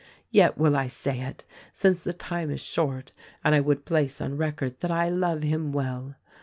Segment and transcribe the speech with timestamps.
[0.31, 3.11] Yet will I say it, since the time is short
[3.43, 6.15] and I would place on record that I love him well.